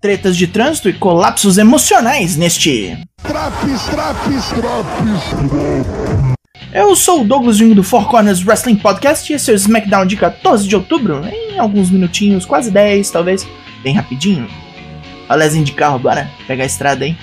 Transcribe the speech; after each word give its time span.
tretas 0.00 0.36
de 0.36 0.46
trânsito 0.46 0.88
e 0.88 0.92
colapsos 0.92 1.58
emocionais 1.58 2.36
neste. 2.36 2.96
Traps, 3.22 3.82
traps, 3.86 4.48
traps. 4.50 6.28
Eu 6.72 6.94
sou 6.94 7.22
o 7.22 7.24
Douglas 7.24 7.56
Jung 7.56 7.74
do 7.74 7.82
Four 7.82 8.08
Corners 8.08 8.44
Wrestling 8.44 8.76
Podcast 8.76 9.32
e 9.32 9.36
esse 9.36 9.50
é 9.50 9.54
o 9.54 9.56
SmackDown 9.56 10.06
de 10.06 10.16
14 10.16 10.68
de 10.68 10.76
outubro, 10.76 11.26
em 11.26 11.58
alguns 11.58 11.90
minutinhos, 11.90 12.44
quase 12.44 12.70
10 12.70 13.10
talvez, 13.10 13.46
bem 13.82 13.94
rapidinho. 13.94 14.48
Olha 15.28 15.48
de 15.48 15.72
carro, 15.72 15.98
bora 15.98 16.30
pegar 16.46 16.62
a 16.62 16.66
estrada, 16.66 17.04
hein? 17.04 17.18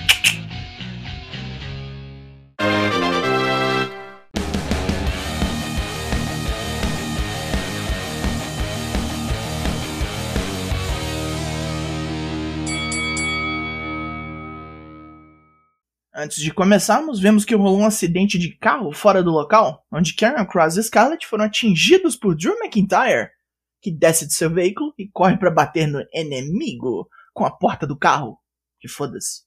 Antes 16.26 16.42
de 16.42 16.52
começarmos, 16.52 17.20
vemos 17.20 17.44
que 17.44 17.54
rolou 17.54 17.78
um 17.78 17.86
acidente 17.86 18.36
de 18.36 18.50
carro 18.56 18.90
fora 18.90 19.22
do 19.22 19.30
local, 19.30 19.86
onde 19.92 20.12
Karen 20.12 20.44
Cross 20.44 20.76
e 20.76 20.82
Scarlett 20.82 21.24
foram 21.24 21.44
atingidos 21.44 22.16
por 22.16 22.34
Drew 22.34 22.58
McIntyre, 22.58 23.30
que 23.80 23.92
desce 23.92 24.26
de 24.26 24.34
seu 24.34 24.50
veículo 24.50 24.92
e 24.98 25.08
corre 25.08 25.36
para 25.36 25.52
bater 25.52 25.86
no 25.86 26.04
inimigo 26.12 27.08
com 27.32 27.44
a 27.44 27.50
porta 27.56 27.86
do 27.86 27.96
carro. 27.96 28.40
Que 28.80 28.88
foda-se. 28.88 29.44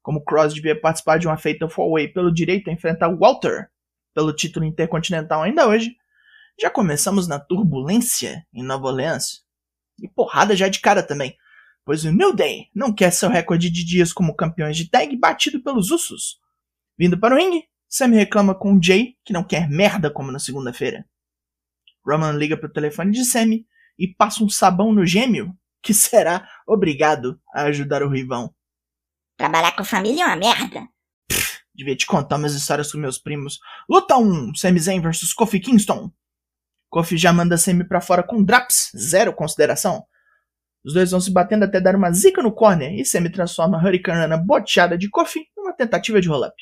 Como 0.00 0.24
Cross 0.24 0.54
devia 0.54 0.80
participar 0.80 1.18
de 1.18 1.26
uma 1.26 1.36
feita 1.36 1.68
four-way 1.68 2.08
pelo 2.08 2.32
direito 2.32 2.70
a 2.70 2.72
enfrentar 2.72 3.14
Walter 3.14 3.68
pelo 4.14 4.34
título 4.34 4.64
intercontinental 4.64 5.42
ainda 5.42 5.68
hoje, 5.68 5.94
já 6.58 6.70
começamos 6.70 7.28
na 7.28 7.38
turbulência 7.38 8.46
em 8.54 8.62
Nova 8.62 8.86
Orleans. 8.86 9.44
E 10.02 10.08
porrada 10.08 10.56
já 10.56 10.68
de 10.68 10.80
cara 10.80 11.02
também 11.02 11.36
pois 11.88 12.04
o 12.04 12.12
New 12.12 12.34
Day 12.34 12.68
não 12.74 12.92
quer 12.92 13.10
seu 13.10 13.30
recorde 13.30 13.70
de 13.70 13.82
dias 13.82 14.12
como 14.12 14.36
campeões 14.36 14.76
de 14.76 14.90
tag 14.90 15.16
batido 15.16 15.62
pelos 15.62 15.90
Usos. 15.90 16.38
Vindo 16.98 17.18
para 17.18 17.34
o 17.34 17.38
ringue, 17.38 17.64
Sammy 17.88 18.14
reclama 18.14 18.54
com 18.54 18.78
Jay 18.78 19.16
que 19.24 19.32
não 19.32 19.42
quer 19.42 19.70
merda 19.70 20.10
como 20.10 20.30
na 20.30 20.38
segunda-feira. 20.38 21.06
Roman 22.06 22.32
liga 22.32 22.58
para 22.58 22.68
o 22.68 22.72
telefone 22.72 23.12
de 23.12 23.24
Sammy 23.24 23.66
e 23.98 24.06
passa 24.06 24.44
um 24.44 24.50
sabão 24.50 24.92
no 24.92 25.06
gêmeo, 25.06 25.56
que 25.82 25.94
será 25.94 26.46
obrigado 26.66 27.40
a 27.54 27.62
ajudar 27.62 28.02
o 28.02 28.10
Rivão. 28.10 28.54
Trabalhar 29.38 29.74
com 29.74 29.82
família 29.82 30.24
é 30.24 30.26
uma 30.26 30.36
merda. 30.36 30.86
Pff, 31.26 31.60
devia 31.74 31.96
te 31.96 32.04
contar 32.04 32.36
umas 32.36 32.52
histórias 32.52 32.92
com 32.92 32.98
meus 32.98 33.16
primos. 33.16 33.60
Luta 33.88 34.14
1, 34.14 34.56
Sami 34.56 34.78
Zayn 34.78 35.00
vs 35.00 35.32
Kofi 35.32 35.58
Kingston. 35.58 36.12
Kofi 36.90 37.16
já 37.16 37.32
manda 37.32 37.56
Sammy 37.56 37.82
pra 37.82 38.02
fora 38.02 38.22
com 38.22 38.44
Draps, 38.44 38.90
zero 38.94 39.32
consideração. 39.32 40.06
Os 40.88 40.94
dois 40.94 41.10
vão 41.10 41.20
se 41.20 41.30
batendo 41.30 41.66
até 41.66 41.78
dar 41.78 41.94
uma 41.94 42.10
zica 42.12 42.42
no 42.42 42.50
corner 42.50 42.98
e 42.98 43.04
Sammy 43.04 43.30
transforma 43.30 43.76
Hurricane 43.76 44.26
na 44.26 44.38
boteada 44.38 44.96
de 44.96 45.10
Kofi 45.10 45.46
numa 45.54 45.74
tentativa 45.74 46.18
de 46.18 46.28
roll-up. 46.30 46.56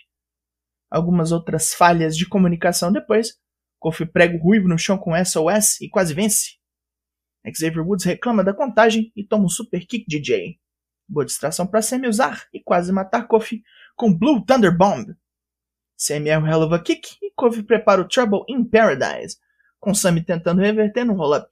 Algumas 0.90 1.30
outras 1.30 1.72
falhas 1.72 2.16
de 2.16 2.28
comunicação 2.28 2.90
depois, 2.90 3.38
Kofi 3.78 4.04
prega 4.04 4.36
o 4.36 4.42
ruivo 4.42 4.66
no 4.66 4.76
chão 4.76 4.98
com 4.98 5.12
SOS 5.14 5.80
e 5.80 5.88
quase 5.88 6.12
vence. 6.12 6.56
Xavier 7.54 7.86
Woods 7.86 8.04
reclama 8.04 8.42
da 8.42 8.52
contagem 8.52 9.12
e 9.14 9.22
toma 9.24 9.44
um 9.44 9.48
super 9.48 9.86
kick 9.86 10.04
de 10.08 10.20
Jay. 10.20 10.58
Boa 11.08 11.24
distração 11.24 11.64
para 11.64 11.80
Sammy 11.80 12.08
usar 12.08 12.48
e 12.52 12.60
quase 12.60 12.90
matar 12.90 13.28
Kofi 13.28 13.62
com 13.94 14.12
Blue 14.12 14.44
Thunder 14.44 14.76
Bomb. 14.76 15.14
Sammy 15.96 16.30
é 16.30 16.38
um 16.38 16.44
hell 16.44 16.62
of 16.62 16.74
a 16.74 16.82
kick 16.82 17.16
e 17.22 17.30
Kofi 17.36 17.62
prepara 17.62 18.00
o 18.00 18.08
Trouble 18.08 18.42
in 18.48 18.64
Paradise, 18.64 19.36
com 19.78 19.94
Sammy 19.94 20.20
tentando 20.20 20.62
reverter 20.62 21.04
no 21.04 21.14
roll-up. 21.14 21.46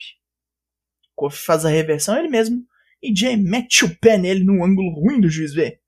Kofi 1.14 1.44
faz 1.44 1.64
a 1.64 1.68
reversão 1.68 2.16
ele 2.16 2.28
mesmo 2.28 2.66
e 3.02 3.14
Jay 3.14 3.36
mete 3.36 3.84
o 3.84 3.98
pé 3.98 4.16
nele 4.16 4.42
num 4.42 4.64
ângulo 4.64 4.90
ruim 4.94 5.20
do 5.20 5.28
juiz 5.28 5.52
ver. 5.52 5.80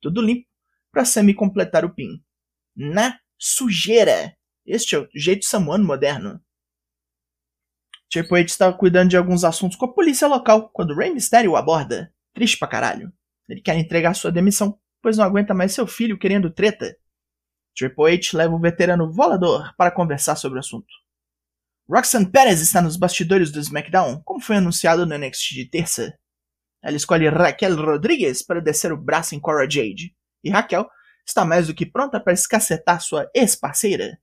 Tudo 0.00 0.22
limpo 0.22 0.46
para 0.92 1.04
Sammy 1.04 1.34
completar 1.34 1.84
o 1.84 1.94
pin. 1.94 2.22
Na 2.76 3.18
sujeira. 3.38 4.36
Este 4.64 4.94
é 4.94 4.98
o 4.98 5.08
jeito 5.14 5.44
samuano 5.44 5.84
moderno. 5.84 6.40
Triple 8.08 8.40
H 8.40 8.46
estava 8.46 8.76
cuidando 8.76 9.10
de 9.10 9.16
alguns 9.16 9.44
assuntos 9.44 9.76
com 9.76 9.84
a 9.84 9.92
polícia 9.92 10.26
local 10.26 10.68
quando 10.70 10.94
Rey 10.94 11.12
Mysterio 11.12 11.52
o 11.52 11.56
aborda. 11.56 12.12
Triste 12.32 12.58
pra 12.58 12.68
caralho. 12.68 13.12
Ele 13.48 13.60
quer 13.60 13.76
entregar 13.76 14.14
sua 14.14 14.32
demissão, 14.32 14.78
pois 15.02 15.16
não 15.16 15.24
aguenta 15.24 15.54
mais 15.54 15.72
seu 15.72 15.86
filho 15.86 16.18
querendo 16.18 16.52
treta. 16.52 16.96
Triple 17.76 18.14
H 18.14 18.36
leva 18.36 18.54
o 18.54 18.60
veterano 18.60 19.12
volador 19.12 19.74
para 19.76 19.90
conversar 19.90 20.36
sobre 20.36 20.58
o 20.58 20.60
assunto. 20.60 20.99
Roxanne 21.92 22.30
Perez 22.30 22.60
está 22.60 22.80
nos 22.80 22.96
bastidores 22.96 23.50
do 23.50 23.58
SmackDown, 23.58 24.22
como 24.22 24.40
foi 24.40 24.58
anunciado 24.58 25.04
no 25.04 25.18
NXT 25.18 25.54
de 25.54 25.64
terça. 25.68 26.16
Ela 26.80 26.96
escolhe 26.96 27.28
Raquel 27.28 27.74
Rodrigues 27.74 28.44
para 28.44 28.60
descer 28.60 28.92
o 28.92 28.96
braço 28.96 29.34
em 29.34 29.40
Cora 29.40 29.68
Jade, 29.68 30.14
e 30.44 30.50
Raquel 30.50 30.88
está 31.26 31.44
mais 31.44 31.66
do 31.66 31.74
que 31.74 31.84
pronta 31.84 32.20
para 32.20 32.32
escacetar 32.32 33.00
sua 33.00 33.28
ex-parceira. 33.34 34.20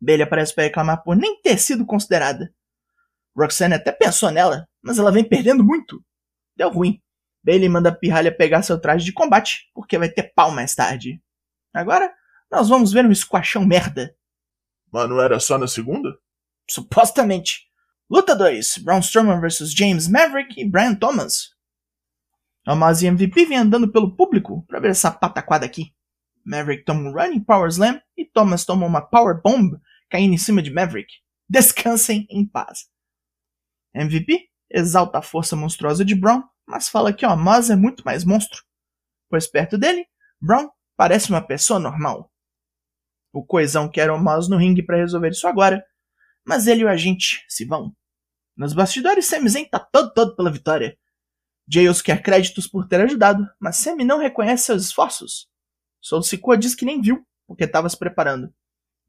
Bailey 0.00 0.24
aparece 0.24 0.52
para 0.52 0.64
reclamar 0.64 1.04
por 1.04 1.14
nem 1.14 1.40
ter 1.40 1.58
sido 1.58 1.86
considerada. 1.86 2.52
Roxanne 3.38 3.74
até 3.74 3.92
pensou 3.92 4.32
nela, 4.32 4.68
mas 4.82 4.98
ela 4.98 5.12
vem 5.12 5.22
perdendo 5.22 5.62
muito. 5.62 6.04
Deu 6.56 6.70
ruim. 6.70 7.00
Bailey 7.40 7.68
manda 7.68 7.90
a 7.90 7.94
pirralha 7.94 8.36
pegar 8.36 8.62
seu 8.62 8.80
traje 8.80 9.04
de 9.04 9.12
combate, 9.12 9.70
porque 9.72 9.96
vai 9.96 10.08
ter 10.08 10.32
pau 10.34 10.50
mais 10.50 10.74
tarde. 10.74 11.22
Agora, 11.72 12.12
nós 12.50 12.68
vamos 12.68 12.92
ver 12.92 13.06
um 13.06 13.14
squashão 13.14 13.64
merda. 13.64 14.12
Mas 14.92 15.08
não 15.08 15.20
era 15.20 15.38
só 15.38 15.56
na 15.56 15.68
segunda? 15.68 16.18
Supostamente. 16.68 17.66
Luta 18.10 18.34
2: 18.34 18.78
Braun 18.78 19.00
Strowman 19.00 19.40
vs 19.40 19.72
James 19.72 20.08
Maverick 20.08 20.60
e 20.60 20.68
Brian 20.68 20.94
Thomas. 20.94 21.54
Omos 22.66 23.02
e 23.02 23.06
MVP 23.06 23.46
vem 23.46 23.58
andando 23.58 23.90
pelo 23.90 24.16
público 24.16 24.64
para 24.66 24.80
ver 24.80 24.90
essa 24.90 25.10
pataquada 25.10 25.64
aqui. 25.64 25.94
Maverick 26.44 26.84
toma 26.84 27.08
um 27.08 27.12
Running 27.12 27.42
Power 27.42 27.68
Slam 27.68 28.00
e 28.16 28.24
Thomas 28.24 28.64
toma 28.64 28.86
uma 28.86 29.00
Power 29.00 29.40
Bomb 29.42 29.80
caindo 30.08 30.34
em 30.34 30.38
cima 30.38 30.62
de 30.62 30.70
Maverick. 30.70 31.12
Descansem 31.48 32.26
em 32.30 32.44
paz. 32.46 32.88
MVP 33.94 34.48
exalta 34.70 35.18
a 35.18 35.22
força 35.22 35.56
monstruosa 35.56 36.04
de 36.04 36.14
Braun, 36.14 36.42
mas 36.66 36.88
fala 36.88 37.12
que 37.12 37.24
Omos 37.24 37.70
é 37.70 37.76
muito 37.76 38.04
mais 38.04 38.24
monstro. 38.24 38.62
Pois 39.28 39.46
perto 39.46 39.78
dele, 39.78 40.06
Braun 40.40 40.68
parece 40.96 41.30
uma 41.30 41.40
pessoa 41.40 41.78
normal. 41.78 42.32
O 43.32 43.44
coisão 43.44 43.88
quer 43.88 44.10
Omos 44.10 44.48
no 44.48 44.56
ringue 44.56 44.82
para 44.82 44.98
resolver 44.98 45.30
isso 45.30 45.46
agora, 45.46 45.84
mas 46.46 46.66
ele 46.66 46.82
e 46.82 46.84
o 46.84 46.88
agente 46.88 47.44
se 47.48 47.64
vão. 47.64 47.94
Nos 48.56 48.72
bastidores, 48.72 49.26
Sami 49.26 49.48
Zayn 49.48 49.66
tá 49.66 49.78
todo 49.78 50.12
todo 50.14 50.36
pela 50.36 50.50
vitória. 50.50 50.96
Jails 51.68 52.00
quer 52.00 52.22
créditos 52.22 52.66
por 52.66 52.86
ter 52.86 53.00
ajudado, 53.00 53.46
mas 53.60 53.78
Sami 53.78 54.04
não 54.04 54.18
reconhece 54.18 54.64
seus 54.64 54.84
esforços. 54.84 55.48
Soul 56.00 56.22
Sikoa 56.22 56.56
diz 56.56 56.74
que 56.74 56.84
nem 56.84 57.00
viu, 57.00 57.26
porque 57.46 57.64
estava 57.64 57.88
se 57.88 57.98
preparando. 57.98 58.54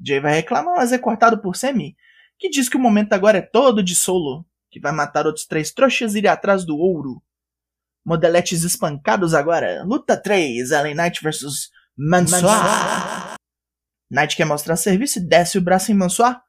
Jay 0.04 0.20
vai 0.20 0.34
reclamar, 0.34 0.76
mas 0.76 0.92
é 0.92 0.98
cortado 0.98 1.42
por 1.42 1.56
Sami, 1.56 1.96
que 2.38 2.50
diz 2.50 2.68
que 2.68 2.78
o 2.78 2.80
momento 2.80 3.14
agora 3.14 3.38
é 3.38 3.42
todo 3.42 3.84
de 3.84 3.96
Solo, 3.96 4.46
que 4.70 4.80
vai 4.80 4.92
matar 4.92 5.26
outros 5.26 5.46
três 5.46 5.72
trouxas 5.72 6.16
e 6.16 6.20
ir 6.20 6.28
atrás 6.28 6.66
do 6.66 6.76
ouro. 6.78 7.22
Modeletes 8.06 8.64
espancados 8.64 9.34
agora. 9.34 9.84
Luta 9.84 10.16
3, 10.16 10.72
Ellen 10.72 10.96
Knight 10.96 11.22
vs 11.22 11.70
Mansoir. 11.98 13.36
Knight 14.10 14.36
quer 14.36 14.46
mostrar 14.46 14.76
serviço 14.78 15.20
e 15.20 15.28
desce 15.28 15.58
o 15.58 15.62
braço 15.62 15.92
em 15.92 15.96
Mansoir, 15.96 16.42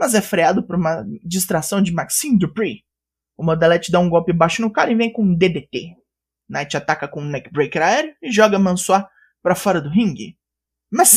mas 0.00 0.14
é 0.14 0.22
freado 0.22 0.62
por 0.62 0.76
uma 0.76 1.04
distração 1.22 1.82
de 1.82 1.92
Maxime 1.92 2.38
Dupree. 2.38 2.82
O 3.36 3.44
Modelete 3.44 3.92
dá 3.92 4.00
um 4.00 4.08
golpe 4.08 4.32
baixo 4.32 4.62
no 4.62 4.72
cara 4.72 4.90
e 4.90 4.94
vem 4.94 5.12
com 5.12 5.22
um 5.22 5.36
DDT. 5.36 5.94
Knight 6.48 6.74
ataca 6.74 7.06
com 7.06 7.20
um 7.20 7.28
neckbreaker 7.28 7.82
aéreo 7.82 8.14
e 8.22 8.32
joga 8.32 8.58
Mansoir 8.58 9.06
para 9.42 9.54
fora 9.54 9.78
do 9.78 9.90
ringue. 9.90 10.38
Mas 10.90 11.10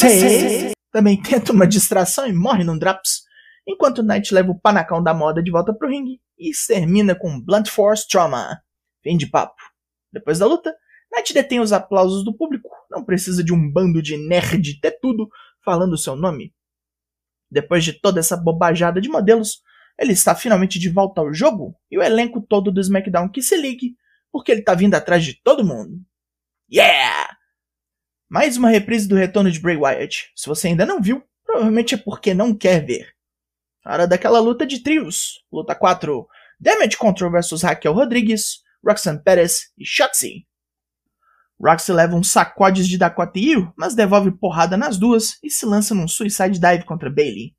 também 0.91 1.19
tenta 1.21 1.53
uma 1.53 1.65
distração 1.65 2.27
e 2.27 2.33
morre 2.33 2.65
num 2.65 2.77
Draps, 2.77 3.21
enquanto 3.65 4.03
Knight 4.03 4.33
leva 4.33 4.51
o 4.51 4.59
panacão 4.59 5.01
da 5.01 5.13
moda 5.13 5.41
de 5.41 5.49
volta 5.49 5.73
pro 5.73 5.87
ringue 5.87 6.19
e 6.37 6.51
termina 6.67 7.15
com 7.15 7.39
Blunt 7.39 7.69
Force 7.69 8.05
Trauma. 8.05 8.61
Fim 9.01 9.15
de 9.15 9.27
papo. 9.27 9.55
Depois 10.11 10.39
da 10.39 10.45
luta, 10.45 10.75
Knight 11.09 11.33
detém 11.33 11.61
os 11.61 11.71
aplausos 11.71 12.25
do 12.25 12.35
público, 12.35 12.69
não 12.91 13.05
precisa 13.05 13.41
de 13.41 13.53
um 13.53 13.71
bando 13.71 14.01
de 14.01 14.17
nerd 14.17 14.77
ter 14.81 14.99
tudo 14.99 15.29
falando 15.63 15.97
seu 15.97 16.17
nome. 16.17 16.53
Depois 17.53 17.83
de 17.83 17.93
toda 17.93 18.19
essa 18.19 18.35
bobajada 18.35 18.99
de 18.99 19.07
modelos, 19.07 19.61
ele 19.99 20.13
está 20.13 20.33
finalmente 20.33 20.79
de 20.79 20.89
volta 20.89 21.21
ao 21.21 21.31
jogo 21.31 21.75
e 21.91 21.97
o 21.97 22.01
elenco 22.01 22.41
todo 22.41 22.71
do 22.71 22.81
SmackDown 22.81 23.29
que 23.29 23.43
se 23.43 23.55
ligue, 23.55 23.95
porque 24.31 24.51
ele 24.51 24.61
está 24.61 24.73
vindo 24.73 24.95
atrás 24.95 25.23
de 25.23 25.39
todo 25.43 25.63
mundo. 25.63 26.01
Yeah! 26.71 27.37
Mais 28.27 28.57
uma 28.57 28.69
reprise 28.69 29.07
do 29.07 29.15
retorno 29.15 29.51
de 29.51 29.59
Bray 29.59 29.77
Wyatt. 29.77 30.31
Se 30.35 30.47
você 30.47 30.69
ainda 30.69 30.83
não 30.83 30.99
viu, 30.99 31.23
provavelmente 31.45 31.93
é 31.93 31.97
porque 31.97 32.33
não 32.33 32.55
quer 32.55 32.83
ver. 32.83 33.13
Hora 33.85 34.07
daquela 34.07 34.39
luta 34.39 34.65
de 34.65 34.81
trios. 34.81 35.43
Luta 35.51 35.75
4. 35.75 36.27
Damage 36.59 36.97
Control 36.97 37.31
vs 37.31 37.61
Raquel 37.61 37.93
Rodrigues, 37.93 38.63
Roxanne 38.83 39.21
Perez 39.21 39.71
e 39.77 39.85
Shotzi. 39.85 40.47
Roxy 41.63 41.93
leva 41.93 42.15
um 42.15 42.23
sacodes 42.23 42.87
de 42.87 42.97
Dakota 42.97 43.39
Io, 43.39 43.71
mas 43.77 43.95
devolve 43.95 44.31
porrada 44.31 44.75
nas 44.75 44.97
duas 44.97 45.39
e 45.41 45.49
se 45.49 45.65
lança 45.65 45.95
num 45.95 46.09
suicide 46.09 46.59
dive 46.59 46.83
contra 46.83 47.09
Bailey. 47.09 47.55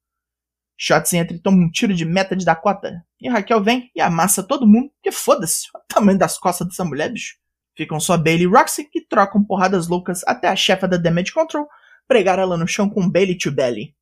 Shotzi 0.77 1.17
entra 1.17 1.35
e 1.35 1.41
toma 1.41 1.65
um 1.65 1.71
tiro 1.71 1.95
de 1.95 2.05
meta 2.05 2.37
de 2.37 2.45
Dakota. 2.45 3.03
E 3.19 3.29
Raquel 3.31 3.62
vem 3.62 3.91
e 3.95 4.01
amassa 4.03 4.43
todo 4.43 4.67
mundo, 4.67 4.91
que 5.03 5.11
foda-se, 5.11 5.69
o 5.75 5.79
tamanho 5.89 6.19
das 6.19 6.37
costas 6.37 6.69
dessa 6.69 6.85
mulher, 6.85 7.11
bicho. 7.11 7.37
Ficam 7.77 7.99
só 7.99 8.19
Bailey 8.19 8.45
e 8.45 8.47
Roxy, 8.47 8.85
que 8.85 9.01
trocam 9.01 9.43
porradas 9.43 9.89
loucas 9.89 10.23
até 10.27 10.49
a 10.49 10.56
chefa 10.56 10.87
da 10.87 10.99
Damage 10.99 11.33
Control 11.33 11.67
pregar 12.06 12.39
ela 12.39 12.59
no 12.59 12.69
chão 12.69 12.91
com 12.91 13.09
Bailey 13.09 13.39
to 13.39 13.51
Belly. 13.51 13.95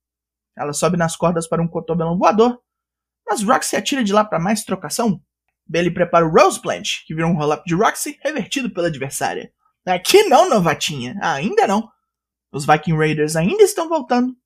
Ela 0.57 0.73
sobe 0.73 0.97
nas 0.97 1.15
cordas 1.15 1.47
para 1.47 1.63
um 1.63 1.69
cotovelão 1.69 2.19
voador, 2.19 2.61
mas 3.27 3.43
Roxy 3.43 3.77
atira 3.77 4.03
de 4.03 4.13
lá 4.13 4.25
para 4.25 4.41
mais 4.41 4.65
trocação. 4.65 5.23
Bailey 5.65 5.93
prepara 5.93 6.27
o 6.27 6.31
Rose 6.31 6.61
Plant, 6.61 7.05
que 7.07 7.15
vira 7.15 7.29
um 7.29 7.37
roll-up 7.37 7.63
de 7.65 7.75
Roxy 7.75 8.19
revertido 8.23 8.69
pela 8.69 8.89
adversária. 8.89 9.53
Aqui 9.87 10.23
não, 10.25 10.49
novatinha, 10.49 11.19
ainda 11.21 11.67
não. 11.67 11.91
Os 12.53 12.65
Viking 12.67 12.97
Raiders 12.97 13.35
ainda 13.35 13.63
estão 13.63 13.89
voltando, 13.89 14.37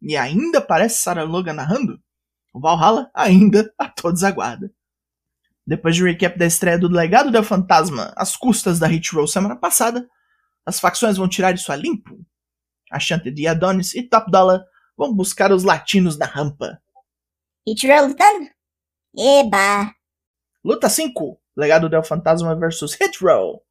e 0.00 0.16
ainda 0.16 0.60
parece 0.60 1.02
Sarah 1.02 1.24
Logan 1.24 1.54
narrando. 1.54 2.00
O 2.54 2.60
Valhalla 2.60 3.10
ainda 3.12 3.72
a 3.76 3.88
todos 3.88 4.24
aguarda. 4.24 4.72
Depois 5.66 5.96
de 5.96 6.04
recap 6.04 6.38
da 6.38 6.46
estreia 6.46 6.78
do 6.78 6.88
Legado 6.88 7.30
del 7.30 7.42
Fantasma 7.42 8.14
às 8.16 8.36
custas 8.36 8.78
da 8.78 8.86
Hit 8.86 9.14
Roll 9.14 9.26
semana 9.26 9.56
passada, 9.56 10.08
as 10.64 10.78
facções 10.78 11.16
vão 11.16 11.28
tirar 11.28 11.54
isso 11.54 11.72
a 11.72 11.76
limpo. 11.76 12.24
A 12.90 13.00
Chanted 13.00 13.46
Adonis 13.46 13.94
e 13.94 14.02
Top 14.02 14.30
Dollar 14.30 14.64
vão 14.96 15.12
buscar 15.12 15.50
os 15.50 15.64
latinos 15.64 16.16
na 16.16 16.24
rampa. 16.24 16.80
Hit 17.66 17.86
Roll 17.88 18.08
lutando? 18.08 18.48
Eba! 19.18 19.92
Luta 20.64 20.88
5: 20.88 21.40
Legado 21.56 21.88
del 21.88 22.04
Fantasma 22.04 22.54
vs 22.54 22.94
Hit 22.94 23.18
Roll. 23.24 23.65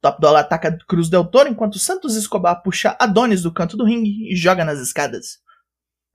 Top 0.00 0.20
Dollar 0.20 0.40
ataca 0.40 0.76
Cruz 0.88 1.08
Del 1.10 1.26
Toro 1.26 1.48
enquanto 1.48 1.78
Santos 1.78 2.16
Escobar 2.16 2.62
puxa 2.62 2.96
Adonis 2.98 3.42
do 3.42 3.52
canto 3.52 3.76
do 3.76 3.84
ringue 3.84 4.32
e 4.32 4.36
joga 4.36 4.64
nas 4.64 4.78
escadas. 4.78 5.38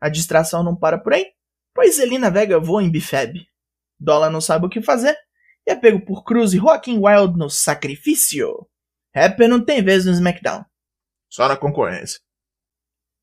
A 0.01 0.09
distração 0.09 0.63
não 0.63 0.75
para 0.75 0.97
por 0.97 1.13
aí, 1.13 1.27
pois 1.73 1.99
Elina 1.99 2.31
Vega 2.31 2.59
voa 2.59 2.83
em 2.83 2.89
Bifeb. 2.89 3.47
Dollar 3.99 4.31
não 4.31 4.41
sabe 4.41 4.65
o 4.65 4.69
que 4.69 4.81
fazer 4.81 5.15
e 5.65 5.71
é 5.71 5.75
pego 5.75 6.03
por 6.03 6.23
Cruz 6.23 6.53
e 6.53 6.57
Joaquim 6.57 6.99
Wild 6.99 7.37
no 7.37 7.49
sacrifício. 7.49 8.67
Rapper 9.15 9.47
não 9.47 9.63
tem 9.63 9.83
vez 9.83 10.05
no 10.05 10.11
SmackDown. 10.11 10.65
Só 11.29 11.47
na 11.47 11.55
concorrência. 11.55 12.19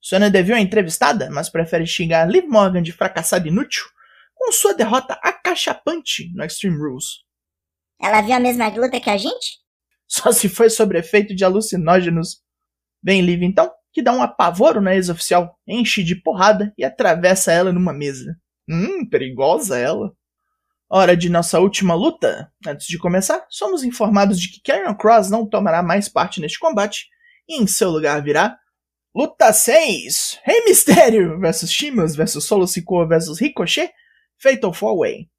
Sonya 0.01 0.31
Deville 0.31 0.59
é 0.59 0.61
entrevistada, 0.61 1.31
mas 1.31 1.49
prefere 1.49 1.87
xingar 1.87 2.29
Liv 2.29 2.47
Morgan 2.49 2.83
de 2.83 2.93
fracassado 2.93 3.47
inútil 3.47 3.85
com 4.35 4.51
sua 4.51 4.75
derrota 4.75 5.15
acachapante 5.23 6.33
no 6.35 6.45
Extreme 6.45 6.77
Rules. 6.77 7.23
Ela 8.01 8.21
viu 8.21 8.35
a 8.35 8.41
mesma 8.41 8.69
luta 8.69 9.01
que 9.01 9.09
a 9.09 9.17
gente? 9.17 9.62
Só 10.13 10.31
se 10.31 10.47
foi 10.47 10.69
sobre 10.69 10.99
efeito 10.99 11.35
de 11.35 11.43
alucinógenos. 11.43 12.43
Vem 13.03 13.23
Liv 13.23 13.43
então, 13.43 13.73
que 13.91 14.03
dá 14.03 14.13
um 14.13 14.21
apavoro 14.21 14.79
na 14.79 14.95
ex-oficial, 14.95 15.59
enche 15.67 16.05
de 16.05 16.15
porrada 16.15 16.71
e 16.77 16.85
atravessa 16.85 17.51
ela 17.51 17.73
numa 17.73 17.95
mesa. 17.95 18.37
Hum, 18.69 19.09
perigosa 19.09 19.79
ela. 19.79 20.13
Hora 20.87 21.17
de 21.17 21.31
nossa 21.31 21.59
última 21.61 21.95
luta. 21.95 22.53
Antes 22.67 22.89
de 22.89 22.99
começar, 22.99 23.47
somos 23.49 23.83
informados 23.85 24.39
de 24.39 24.49
que 24.49 24.61
Karrion 24.63 24.95
Cross 24.95 25.31
não 25.31 25.49
tomará 25.49 25.83
mais 25.83 26.11
parte 26.11 26.43
neste 26.43 26.59
combate 26.59 27.07
e 27.49 27.63
em 27.63 27.67
seu 27.67 27.89
lugar 27.89 28.23
virá 28.23 28.59
Luta 29.15 29.51
6: 29.51 30.41
Rei 30.45 30.63
Mistério 30.67 31.41
vs 31.41 31.73
Shimas 31.73 32.15
vs 32.15 32.45
Solo 32.45 32.67
Sikoa 32.67 33.09
vs 33.09 33.41
Ricochet, 33.41 33.91
Fatal 34.39 34.73
4-Way. 34.73 35.31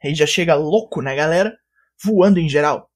Rei 0.00 0.14
já 0.14 0.26
chega 0.26 0.54
louco 0.54 1.02
na 1.02 1.14
galera, 1.14 1.54
voando 2.02 2.38
em 2.40 2.48
geral. 2.48 2.88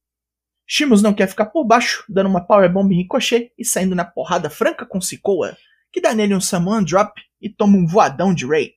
Shimas 0.66 1.02
não 1.02 1.12
quer 1.12 1.28
ficar 1.28 1.46
por 1.46 1.64
baixo, 1.64 2.04
dando 2.08 2.28
uma 2.28 2.46
powerbomb 2.46 2.92
em 2.92 2.98
Ricochet 2.98 3.52
e 3.58 3.64
saindo 3.64 3.94
na 3.94 4.04
porrada 4.04 4.48
franca 4.48 4.86
com 4.86 5.00
Sikoa, 5.00 5.56
que 5.92 6.00
dá 6.00 6.14
nele 6.14 6.34
um 6.34 6.40
Samoan 6.40 6.82
Drop 6.82 7.12
e 7.40 7.50
toma 7.50 7.76
um 7.76 7.86
voadão 7.86 8.32
de 8.32 8.46
Rei. 8.46 8.74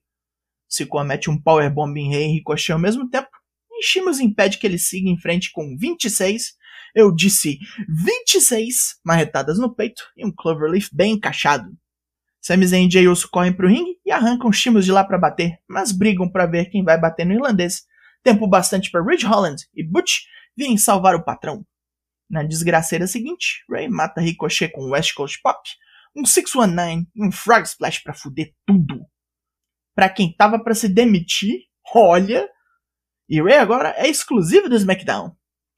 Sikoa 0.67 1.03
mete 1.03 1.29
um 1.29 1.41
powerbomb 1.41 1.97
em 1.97 2.09
Rei 2.09 2.25
e 2.25 2.33
Ricochet 2.33 2.73
ao 2.73 2.79
mesmo 2.79 3.09
tempo, 3.09 3.29
e 3.71 3.83
Shimas 3.83 4.19
impede 4.19 4.57
que 4.57 4.67
ele 4.67 4.77
siga 4.77 5.09
em 5.09 5.17
frente 5.17 5.51
com 5.51 5.75
26 5.77 6.55
eu 6.95 7.13
disse 7.13 7.59
26 7.89 9.01
marretadas 9.03 9.59
no 9.59 9.75
peito 9.75 10.01
e 10.15 10.25
um 10.25 10.31
Cloverleaf 10.31 10.87
bem 10.93 11.15
encaixado. 11.15 11.69
Sami 12.41 12.65
Zayn 12.65 12.87
e 12.87 12.91
Jey 12.91 13.07
Uso 13.09 13.27
correm 13.29 13.51
pro 13.51 13.67
ringue 13.67 13.99
e 14.05 14.11
arrancam 14.11 14.51
Shimos 14.51 14.85
de 14.85 14.93
lá 14.93 15.03
para 15.03 15.17
bater, 15.17 15.59
mas 15.67 15.91
brigam 15.91 16.31
para 16.31 16.45
ver 16.45 16.69
quem 16.69 16.85
vai 16.85 16.97
bater 16.97 17.25
no 17.25 17.33
irlandês. 17.33 17.83
Tempo 18.23 18.47
bastante 18.47 18.89
para 18.89 19.03
Ridge 19.03 19.25
Holland 19.25 19.61
e 19.75 19.83
Butch 19.83 20.21
virem 20.55 20.77
salvar 20.77 21.15
o 21.15 21.23
patrão. 21.23 21.65
Na 22.29 22.43
desgraceira 22.43 23.07
seguinte, 23.07 23.63
Ray 23.69 23.87
mata 23.87 24.21
Ricochet 24.21 24.71
com 24.71 24.89
West 24.89 25.13
Coast 25.13 25.39
Pop, 25.41 25.59
um 26.15 26.25
619 26.25 27.07
e 27.15 27.25
um 27.25 27.31
Frog 27.31 27.63
Splash 27.63 27.99
para 27.99 28.13
fuder 28.13 28.53
tudo. 28.65 29.05
Pra 29.93 30.09
quem 30.09 30.35
tava 30.35 30.61
para 30.61 30.73
se 30.73 30.89
demitir, 30.89 31.61
olha! 31.93 32.49
E 33.29 33.41
Ray 33.41 33.57
agora 33.57 33.93
é 33.97 34.07
exclusivo 34.07 34.69
do 34.69 34.75
SmackDown. 34.75 35.35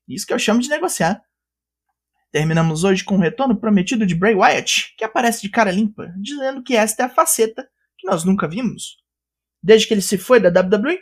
Isso 0.07 0.25
que 0.25 0.33
eu 0.33 0.39
chamo 0.39 0.61
de 0.61 0.69
negociar. 0.69 1.21
Terminamos 2.31 2.83
hoje 2.83 3.03
com 3.03 3.15
o 3.15 3.19
retorno 3.19 3.59
prometido 3.59 4.05
de 4.05 4.15
Bray 4.15 4.35
Wyatt, 4.35 4.95
que 4.97 5.03
aparece 5.03 5.41
de 5.41 5.49
cara 5.49 5.71
limpa, 5.71 6.13
dizendo 6.17 6.61
que 6.61 6.75
esta 6.75 7.03
é 7.03 7.05
a 7.05 7.09
faceta 7.09 7.67
que 7.97 8.07
nós 8.07 8.23
nunca 8.23 8.47
vimos. 8.47 8.97
Desde 9.63 9.87
que 9.87 9.93
ele 9.93 10.01
se 10.01 10.17
foi 10.17 10.39
da 10.39 10.49
WWE, 10.49 10.99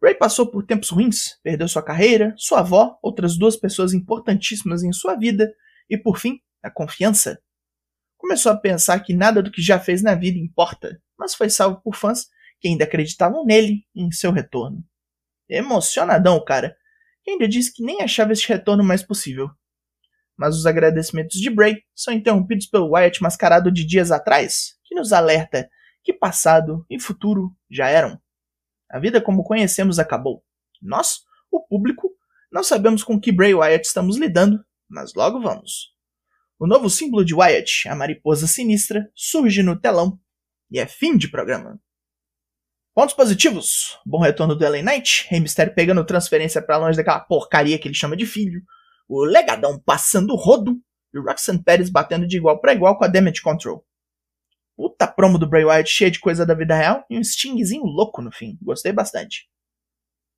Bray 0.00 0.14
passou 0.14 0.50
por 0.50 0.64
tempos 0.64 0.90
ruins, 0.90 1.38
perdeu 1.42 1.66
sua 1.66 1.82
carreira, 1.82 2.32
sua 2.36 2.60
avó, 2.60 2.98
outras 3.02 3.36
duas 3.36 3.56
pessoas 3.56 3.92
importantíssimas 3.92 4.82
em 4.82 4.92
sua 4.92 5.16
vida 5.16 5.52
e, 5.90 5.98
por 5.98 6.18
fim, 6.18 6.40
a 6.62 6.70
confiança. 6.70 7.40
Começou 8.16 8.52
a 8.52 8.56
pensar 8.56 9.00
que 9.00 9.14
nada 9.14 9.42
do 9.42 9.50
que 9.50 9.60
já 9.60 9.78
fez 9.78 10.02
na 10.02 10.14
vida 10.14 10.38
importa, 10.38 11.00
mas 11.18 11.34
foi 11.34 11.50
salvo 11.50 11.80
por 11.82 11.96
fãs 11.96 12.26
que 12.60 12.68
ainda 12.68 12.84
acreditavam 12.84 13.44
nele 13.44 13.84
e 13.94 14.02
em 14.02 14.10
seu 14.10 14.32
retorno. 14.32 14.84
Emocionadão, 15.48 16.44
cara, 16.44 16.76
que 17.24 17.30
ainda 17.32 17.48
disse 17.48 17.72
que 17.72 17.82
nem 17.82 18.02
achava 18.02 18.32
este 18.32 18.48
retorno 18.48 18.84
mais 18.84 19.02
possível. 19.02 19.50
Mas 20.36 20.56
os 20.56 20.66
agradecimentos 20.66 21.40
de 21.40 21.50
Bray 21.50 21.82
são 21.94 22.14
interrompidos 22.14 22.66
pelo 22.66 22.90
Wyatt 22.90 23.22
mascarado 23.22 23.72
de 23.72 23.84
dias 23.84 24.12
atrás, 24.12 24.76
que 24.84 24.94
nos 24.94 25.12
alerta 25.12 25.68
que 26.02 26.12
passado 26.12 26.86
e 26.88 27.00
futuro 27.00 27.54
já 27.70 27.88
eram. 27.88 28.20
A 28.90 28.98
vida 28.98 29.20
como 29.20 29.44
conhecemos 29.44 29.98
acabou. 29.98 30.42
Nós, 30.80 31.20
o 31.50 31.60
público, 31.60 32.10
não 32.50 32.62
sabemos 32.62 33.04
com 33.04 33.20
que 33.20 33.32
Bray 33.32 33.54
Wyatt 33.54 33.86
estamos 33.86 34.16
lidando, 34.16 34.64
mas 34.88 35.14
logo 35.14 35.40
vamos. 35.40 35.94
O 36.58 36.66
novo 36.66 36.88
símbolo 36.88 37.24
de 37.24 37.34
Wyatt, 37.34 37.88
a 37.88 37.94
mariposa 37.94 38.46
sinistra, 38.46 39.10
surge 39.14 39.62
no 39.62 39.78
telão 39.78 40.18
e 40.70 40.78
é 40.78 40.86
fim 40.86 41.16
de 41.16 41.28
programa. 41.28 41.80
Pontos 42.94 43.14
positivos. 43.14 43.96
Bom 44.04 44.20
retorno 44.20 44.56
do 44.56 44.68
LA 44.68 44.82
Knight. 44.82 45.28
Rey 45.28 45.38
Mysterio 45.38 45.72
pegando 45.72 46.04
transferência 46.04 46.60
para 46.60 46.78
longe 46.78 46.96
daquela 46.96 47.20
porcaria 47.20 47.78
que 47.78 47.86
ele 47.86 47.94
chama 47.94 48.16
de 48.16 48.26
filho. 48.26 48.60
O 49.08 49.22
Legadão 49.22 49.80
passando 49.80 50.32
o 50.32 50.36
rodo. 50.36 50.76
E 51.14 51.18
o 51.18 51.22
Roxanne 51.22 51.62
Pérez 51.62 51.90
batendo 51.90 52.26
de 52.26 52.36
igual 52.36 52.60
para 52.60 52.74
igual 52.74 52.98
com 52.98 53.04
a 53.04 53.08
Damage 53.08 53.40
Control. 53.40 53.86
Puta 54.78 55.08
promo 55.08 55.40
do 55.40 55.48
Bray 55.48 55.64
Wyatt 55.64 55.90
cheia 55.90 56.08
de 56.08 56.20
coisa 56.20 56.46
da 56.46 56.54
vida 56.54 56.76
real 56.76 57.04
e 57.10 57.18
um 57.18 57.20
stingzinho 57.20 57.82
louco 57.82 58.22
no 58.22 58.30
fim. 58.30 58.56
Gostei 58.62 58.92
bastante. 58.92 59.48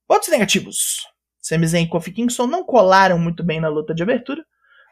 Pontos 0.09 0.30
negativos. 0.30 1.06
Sami 1.38 1.66
Zayn 1.66 1.85
e 1.85 1.88
Kofi 1.90 2.11
Kingston 2.11 2.47
não 2.47 2.64
colaram 2.64 3.18
muito 3.18 3.44
bem 3.44 3.61
na 3.61 3.68
luta 3.68 3.94
de 3.94 4.02
abertura. 4.02 4.42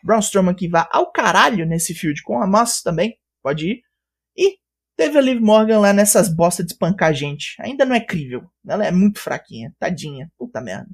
Braun 0.05 0.19
Strowman 0.21 0.55
que 0.55 0.69
vá 0.69 0.87
ao 0.93 1.11
caralho 1.11 1.65
nesse 1.65 1.95
field 1.95 2.23
com 2.23 2.43
a 2.43 2.47
Moss 2.47 2.83
também. 2.83 3.19
Pode 3.43 3.71
ir. 3.71 3.83
E 4.37 4.59
Teve 4.99 5.17
a 5.17 5.21
Liv 5.21 5.41
Morgan 5.41 5.79
lá 5.79 5.93
nessas 5.93 6.29
bostas 6.29 6.67
de 6.67 6.73
espancar 6.73 7.15
gente. 7.15 7.55
Ainda 7.61 7.85
não 7.85 7.95
é 7.95 8.01
crível. 8.01 8.51
Ela 8.67 8.85
é 8.85 8.91
muito 8.91 9.21
fraquinha. 9.21 9.73
Tadinha. 9.79 10.29
Puta 10.37 10.61
merda. 10.61 10.91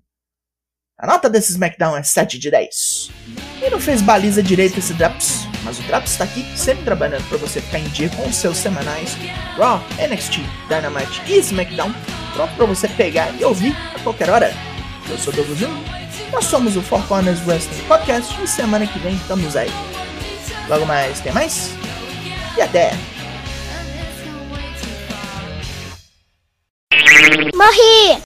A 0.99 1.07
nota 1.07 1.31
desse 1.31 1.53
SmackDown 1.53 1.97
é 1.97 2.03
7 2.03 2.39
de 2.39 2.51
10. 2.51 3.11
E 3.67 3.71
não 3.71 3.81
fez 3.81 4.03
baliza 4.03 4.43
direito 4.43 4.79
esse 4.79 4.93
Draps, 4.93 5.44
mas 5.65 5.79
o 5.79 5.83
Draps 5.83 6.13
está 6.13 6.25
aqui 6.25 6.45
sempre 6.57 6.85
trabalhando 6.85 7.27
para 7.29 7.39
você 7.39 7.61
ficar 7.61 7.79
em 7.79 7.89
dia 7.89 8.09
com 8.11 8.29
os 8.29 8.37
seus 8.37 8.57
semanais 8.57 9.17
Raw, 9.57 9.83
NXT, 9.99 10.41
Dynamite 10.69 11.23
e 11.27 11.39
SmackDown, 11.39 11.93
pronto 12.35 12.55
para 12.55 12.67
você 12.67 12.87
pegar 12.89 13.35
e 13.39 13.45
ouvir 13.45 13.77
a 13.95 13.99
qualquer 14.01 14.31
hora. 14.31 14.55
Eu 15.09 15.19
sou 15.19 15.33
Douglas 15.33 15.59
Jung, 15.59 15.75
nós 16.33 16.45
somos 16.45 16.77
o 16.77 16.83
Four 16.83 17.03
Corners 17.07 17.45
Wrestling 17.47 17.83
Podcast 17.89 18.41
e 18.43 18.47
semana 18.47 18.87
que 18.87 18.99
vem 18.99 19.15
estamos 19.15 19.57
aí. 19.57 19.71
Logo 20.69 20.87
mais, 20.87 21.21
tem 21.21 21.33
mais? 21.33 21.71
E 22.57 22.63
até! 22.63 22.93
Morri! 27.55 28.23